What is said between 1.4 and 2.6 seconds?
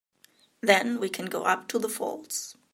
up to the falls.